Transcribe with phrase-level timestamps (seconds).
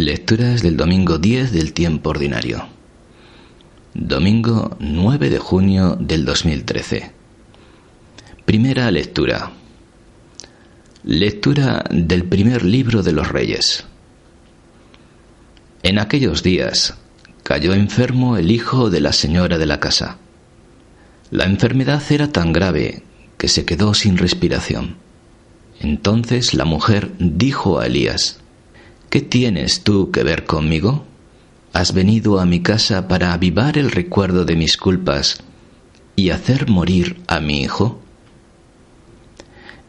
[0.00, 2.68] Lecturas del domingo 10 del tiempo ordinario.
[3.94, 7.10] Domingo 9 de junio del 2013.
[8.44, 9.50] Primera lectura.
[11.02, 13.86] Lectura del primer libro de los reyes.
[15.82, 16.94] En aquellos días
[17.42, 20.18] cayó enfermo el hijo de la señora de la casa.
[21.32, 23.02] La enfermedad era tan grave
[23.36, 24.94] que se quedó sin respiración.
[25.80, 28.37] Entonces la mujer dijo a Elías,
[29.10, 31.06] ¿Qué tienes tú que ver conmigo?
[31.72, 35.38] ¿Has venido a mi casa para avivar el recuerdo de mis culpas
[36.14, 38.02] y hacer morir a mi hijo?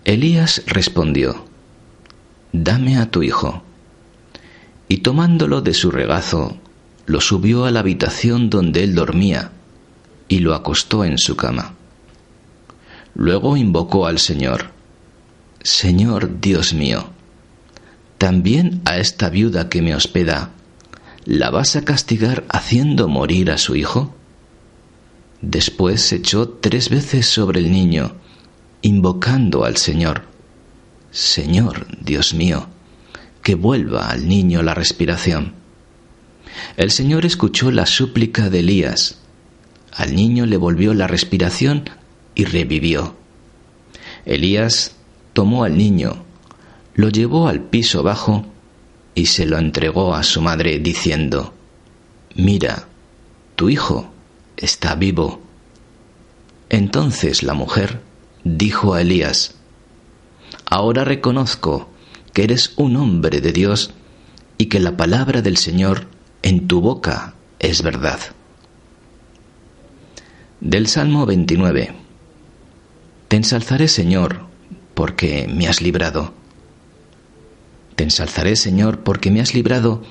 [0.06, 1.44] Elías respondió,
[2.54, 3.62] Dame a tu hijo.
[4.88, 6.58] Y tomándolo de su regazo,
[7.06, 9.52] lo subió a la habitación donde él dormía
[10.30, 11.76] y lo acostó en su cama.
[13.16, 14.72] Luego invocó al Señor,
[15.62, 17.10] Señor Dios mío,
[18.20, 20.52] también a esta viuda que me hospeda,
[21.26, 24.14] ¿la vas a castigar haciendo morir a su hijo?
[25.42, 28.18] Después se echó tres veces sobre el niño,
[28.82, 30.24] invocando al Señor.
[31.12, 32.68] Señor, Dios mío,
[33.42, 35.54] que vuelva al niño la respiración.
[36.76, 39.20] El Señor escuchó la súplica de Elías.
[39.94, 41.90] Al niño le volvió la respiración
[42.36, 43.16] y revivió.
[44.26, 44.98] Elías
[45.32, 46.26] tomó al niño,
[47.00, 48.46] lo llevó al piso bajo
[49.16, 51.54] y se lo entregó a su madre diciendo,
[52.36, 52.90] Mira,
[53.56, 54.12] tu hijo
[54.58, 55.40] está vivo.
[56.68, 58.02] Entonces la mujer
[58.44, 59.56] dijo a Elías,
[60.66, 61.88] Ahora reconozco
[62.34, 63.94] que eres un hombre de Dios
[64.58, 66.08] y que la palabra del Señor
[66.42, 68.20] en tu boca es verdad.
[70.60, 71.94] Del Salmo 29.
[73.30, 74.42] Te ensalzaré, Señor,
[74.96, 76.38] porque me has librado
[78.00, 80.02] te ensalzaré, Señor, porque me has librado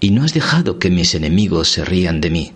[0.00, 2.52] y no has dejado que mis enemigos se rían de mí.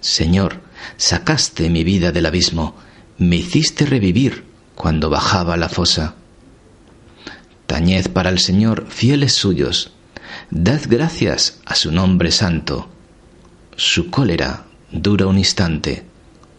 [0.00, 0.60] Señor,
[0.96, 2.74] sacaste mi vida del abismo,
[3.16, 4.42] me hiciste revivir
[4.74, 6.16] cuando bajaba la fosa.
[7.68, 9.92] Tañed para el Señor fieles suyos,
[10.50, 12.88] dad gracias a su nombre santo.
[13.76, 16.04] Su cólera dura un instante,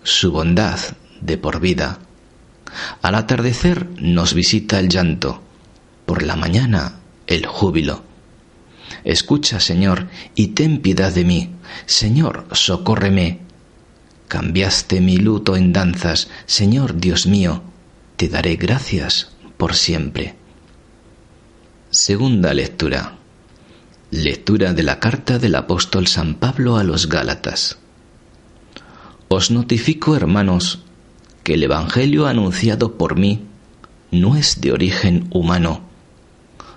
[0.04, 0.80] su bondad
[1.20, 2.00] de por vida.
[3.02, 5.42] Al atardecer nos visita el llanto,
[6.06, 6.99] por la mañana
[7.30, 8.02] el júbilo.
[9.06, 11.52] Escucha, Señor, y ten piedad de mí.
[11.86, 13.40] Señor, socórreme.
[14.28, 16.30] Cambiaste mi luto en danzas.
[16.48, 17.62] Señor, Dios mío,
[18.18, 20.36] te daré gracias por siempre.
[21.92, 23.16] Segunda lectura.
[24.12, 27.78] Lectura de la carta del apóstol San Pablo a los Gálatas.
[29.28, 30.80] Os notifico, hermanos,
[31.44, 33.46] que el Evangelio anunciado por mí
[34.10, 35.89] no es de origen humano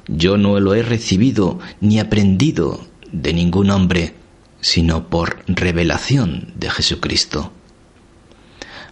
[0.08, 4.14] yo no lo he recibido ni aprendido de ningún hombre,
[4.60, 7.52] sino por revelación de Jesucristo.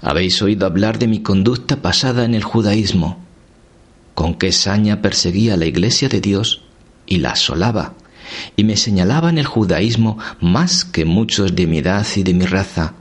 [0.03, 3.25] Habéis oído hablar de mi conducta pasada en el judaísmo,
[4.15, 6.63] con qué saña perseguía la iglesia de Dios
[7.07, 7.95] y la asolaba,
[8.57, 12.47] y me señalaba en el judaísmo más que muchos de mi edad y de mi
[12.47, 12.95] raza,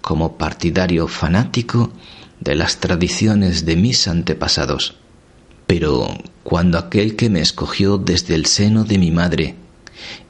[0.00, 1.92] como partidario fanático
[2.40, 4.96] de las tradiciones de mis antepasados.
[5.76, 6.06] Pero
[6.44, 9.56] cuando aquel que me escogió desde el seno de mi madre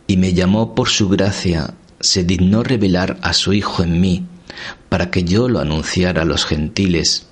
[0.06, 4.24] y me llamó por su gracia se dignó revelar a su Hijo en mí
[4.88, 7.26] para que yo lo anunciara a los gentiles,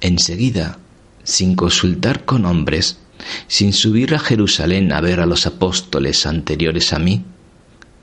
[0.00, 0.80] enseguida,
[1.22, 2.98] sin consultar con hombres,
[3.46, 7.24] sin subir a Jerusalén a ver a los apóstoles anteriores a mí,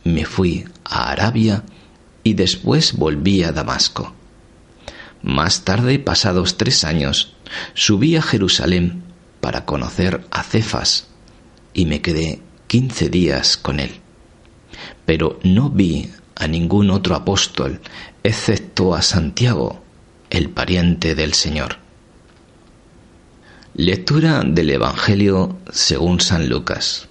[0.06, 1.66] me fui a Arabia
[2.23, 4.16] y después volví a Damasco.
[5.22, 7.34] Más tarde, pasados tres años,
[7.73, 9.10] subí a Jerusalén
[9.41, 11.07] para conocer a Cefas
[11.74, 14.00] y me quedé quince días con él.
[15.06, 17.81] Pero no vi a ningún otro apóstol
[18.24, 19.84] excepto a Santiago,
[20.29, 21.78] el pariente del Señor.
[23.74, 27.08] Lectura del Evangelio según San Lucas.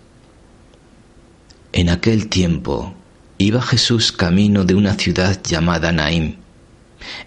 [1.73, 2.95] En aquel tiempo
[3.39, 6.37] iba Jesús camino de una ciudad llamada Naim,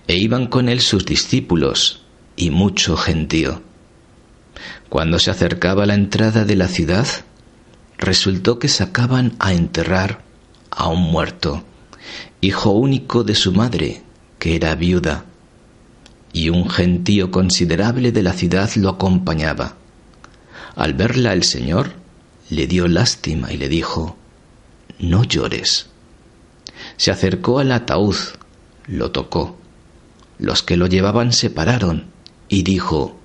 [0.07, 2.03] e iban con él sus discípulos
[2.35, 3.63] y mucho gentío
[4.89, 7.07] cuando se acercaba la entrada de la ciudad,
[7.97, 10.23] resultó que sacaban a enterrar
[10.69, 11.63] a un muerto,
[12.41, 14.03] hijo único de su madre,
[14.39, 15.25] que era viuda,
[16.33, 19.75] y un gentío considerable de la ciudad lo acompañaba.
[20.75, 21.93] Al verla el Señor
[22.49, 24.17] le dio lástima y le dijo,
[24.99, 25.87] No llores.
[26.97, 28.15] Se acercó al ataúd,
[28.87, 29.57] lo tocó.
[30.39, 32.07] Los que lo llevaban se pararon
[32.49, 33.19] y dijo,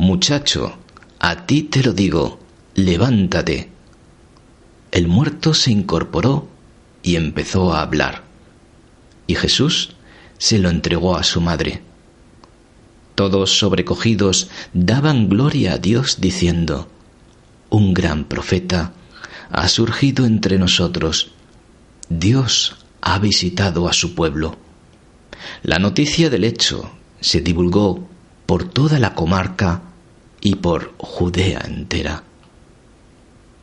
[0.00, 0.78] Muchacho,
[1.18, 2.40] a ti te lo digo,
[2.74, 3.68] levántate.
[4.92, 6.48] el muerto se incorporó
[7.02, 8.24] y empezó a hablar.
[9.26, 9.90] Y Jesús
[10.38, 11.82] se lo entregó a su madre.
[13.14, 16.88] Todos sobrecogidos daban gloria a Dios diciendo,
[17.68, 18.94] Un gran profeta
[19.50, 21.32] ha surgido entre nosotros.
[22.08, 24.56] Dios ha visitado a su pueblo.
[25.62, 28.08] La noticia del hecho se divulgó
[28.46, 29.82] por toda la comarca
[30.40, 32.24] y por Judea entera.